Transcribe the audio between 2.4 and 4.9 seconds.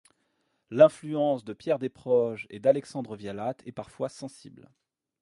et d'Alexandre Vialatte est parfois sensible.